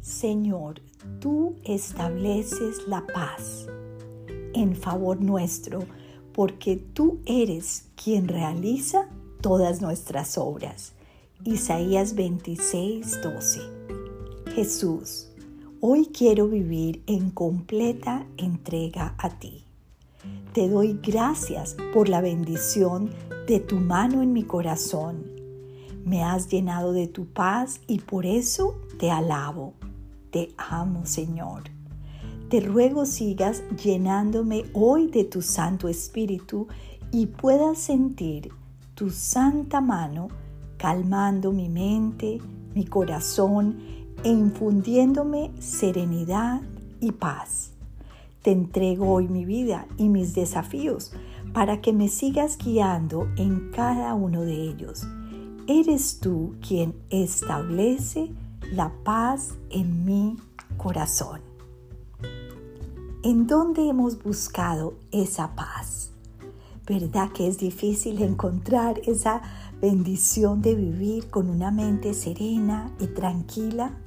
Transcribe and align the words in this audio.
Señor, 0.00 0.80
tú 1.20 1.56
estableces 1.62 2.88
la 2.88 3.06
paz 3.06 3.66
en 4.54 4.74
favor 4.74 5.20
nuestro, 5.20 5.80
porque 6.32 6.76
tú 6.76 7.20
eres 7.26 7.88
quien 8.02 8.26
realiza 8.26 9.08
todas 9.42 9.82
nuestras 9.82 10.38
obras. 10.38 10.94
Isaías 11.44 12.14
26, 12.14 13.20
12. 13.22 13.60
Jesús, 14.54 15.28
hoy 15.80 16.06
quiero 16.06 16.48
vivir 16.48 17.02
en 17.06 17.30
completa 17.30 18.26
entrega 18.38 19.14
a 19.18 19.38
ti. 19.38 19.64
Te 20.54 20.68
doy 20.68 20.98
gracias 21.02 21.76
por 21.92 22.08
la 22.08 22.22
bendición 22.22 23.10
de 23.46 23.60
tu 23.60 23.76
mano 23.76 24.22
en 24.22 24.32
mi 24.32 24.44
corazón. 24.44 25.30
Me 26.06 26.24
has 26.24 26.48
llenado 26.48 26.94
de 26.94 27.06
tu 27.06 27.26
paz 27.26 27.82
y 27.86 27.98
por 27.98 28.24
eso 28.24 28.80
te 28.98 29.10
alabo. 29.10 29.74
Te 30.30 30.54
amo, 30.56 31.06
Señor. 31.06 31.64
Te 32.48 32.60
ruego 32.60 33.04
sigas 33.04 33.62
llenándome 33.82 34.64
hoy 34.74 35.08
de 35.08 35.24
tu 35.24 35.42
Santo 35.42 35.88
Espíritu 35.88 36.68
y 37.10 37.26
puedas 37.26 37.78
sentir 37.78 38.50
tu 38.94 39.10
santa 39.10 39.80
mano 39.80 40.28
calmando 40.76 41.52
mi 41.52 41.68
mente, 41.68 42.38
mi 42.74 42.84
corazón 42.84 43.78
e 44.22 44.28
infundiéndome 44.28 45.50
serenidad 45.58 46.60
y 47.00 47.12
paz. 47.12 47.72
Te 48.42 48.52
entrego 48.52 49.12
hoy 49.12 49.28
mi 49.28 49.44
vida 49.44 49.86
y 49.96 50.08
mis 50.08 50.34
desafíos 50.34 51.12
para 51.52 51.80
que 51.80 51.92
me 51.92 52.08
sigas 52.08 52.56
guiando 52.56 53.28
en 53.36 53.70
cada 53.70 54.14
uno 54.14 54.42
de 54.42 54.54
ellos. 54.54 55.06
Eres 55.66 56.20
tú 56.20 56.54
quien 56.66 56.94
establece 57.10 58.30
la 58.72 58.92
paz 59.02 59.54
en 59.70 60.04
mi 60.04 60.36
corazón. 60.76 61.40
¿En 63.22 63.46
dónde 63.46 63.88
hemos 63.88 64.22
buscado 64.22 64.94
esa 65.10 65.54
paz? 65.56 66.12
¿Verdad 66.86 67.32
que 67.32 67.48
es 67.48 67.58
difícil 67.58 68.22
encontrar 68.22 69.00
esa 69.06 69.42
bendición 69.80 70.62
de 70.62 70.74
vivir 70.74 71.28
con 71.30 71.50
una 71.50 71.70
mente 71.70 72.14
serena 72.14 72.90
y 73.00 73.08
tranquila? 73.08 73.98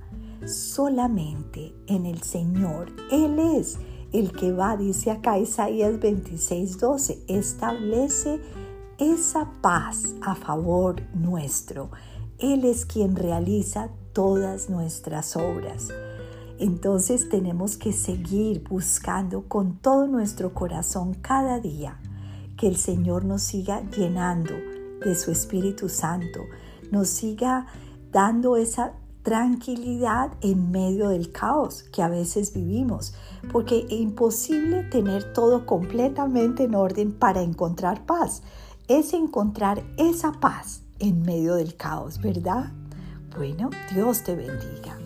Solamente 0.45 1.75
en 1.87 2.05
el 2.05 2.21
Señor. 2.21 2.91
Él 3.11 3.39
es 3.39 3.77
el 4.13 4.31
que 4.31 4.53
va, 4.53 4.77
dice 4.77 5.11
acá 5.11 5.37
Isaías 5.39 5.99
26, 5.99 6.77
12, 6.77 7.23
establece 7.27 8.41
esa 8.97 9.51
paz 9.61 10.15
a 10.21 10.35
favor 10.35 11.01
nuestro. 11.13 11.89
Él 12.39 12.65
es 12.65 12.85
quien 12.85 13.15
realiza 13.15 13.89
todas 14.13 14.69
nuestras 14.69 15.35
obras. 15.35 15.89
Entonces 16.59 17.29
tenemos 17.29 17.77
que 17.77 17.91
seguir 17.91 18.63
buscando 18.67 19.43
con 19.47 19.77
todo 19.77 20.07
nuestro 20.07 20.53
corazón 20.53 21.13
cada 21.15 21.59
día 21.59 21.99
que 22.57 22.67
el 22.67 22.77
Señor 22.77 23.25
nos 23.25 23.41
siga 23.41 23.81
llenando 23.89 24.53
de 25.03 25.15
su 25.15 25.31
Espíritu 25.31 25.89
Santo, 25.89 26.41
nos 26.91 27.09
siga 27.09 27.65
dando 28.11 28.55
esa 28.55 28.93
tranquilidad 29.23 30.33
en 30.41 30.71
medio 30.71 31.09
del 31.09 31.31
caos 31.31 31.83
que 31.83 32.01
a 32.01 32.09
veces 32.09 32.53
vivimos, 32.53 33.13
porque 33.51 33.85
es 33.89 33.91
imposible 33.91 34.83
tener 34.83 35.33
todo 35.33 35.65
completamente 35.65 36.63
en 36.63 36.75
orden 36.75 37.13
para 37.13 37.41
encontrar 37.41 38.05
paz. 38.05 38.43
Es 38.87 39.13
encontrar 39.13 39.83
esa 39.97 40.33
paz 40.33 40.82
en 41.03 41.21
medio 41.21 41.55
del 41.55 41.75
caos, 41.75 42.19
¿verdad? 42.21 42.71
Bueno, 43.35 43.69
Dios 43.93 44.23
te 44.23 44.35
bendiga. 44.35 45.02